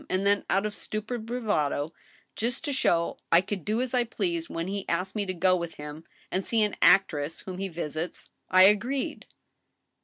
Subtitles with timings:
[0.09, 1.93] And then, out of stupid bravado,
[2.35, 5.55] just to show I could do as I pleased, when he asked me to go
[5.55, 9.27] with him and see an actress whom he visits, I agreed."